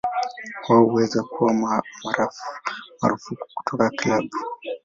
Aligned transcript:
Wao 0.69 0.83
huweza 0.83 1.23
kuwa 1.23 1.53
marufuku 3.01 3.45
kutoka 3.55 3.89
kilabu. 3.89 4.29